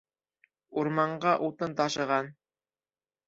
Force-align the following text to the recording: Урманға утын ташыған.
Урманға 0.83 1.33
утын 1.49 1.77
ташыған. 1.81 2.31